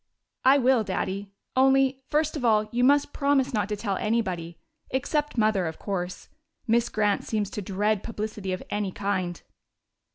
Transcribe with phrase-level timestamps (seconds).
[0.43, 1.31] "I will, Daddy.
[1.55, 4.57] Only, first of all, you must promise not to tell anybody
[4.89, 6.27] except Mother, of course.
[6.65, 9.39] Miss Grant seems to dread publicity of any kind."